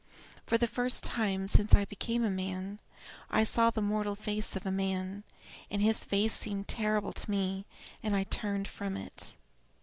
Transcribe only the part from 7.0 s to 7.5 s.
to